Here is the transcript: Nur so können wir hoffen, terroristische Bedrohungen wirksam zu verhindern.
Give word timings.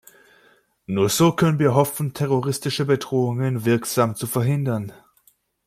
Nur 0.87 1.09
so 1.09 1.31
können 1.35 1.59
wir 1.59 1.75
hoffen, 1.75 2.15
terroristische 2.15 2.85
Bedrohungen 2.85 3.65
wirksam 3.65 4.15
zu 4.15 4.25
verhindern. 4.25 4.91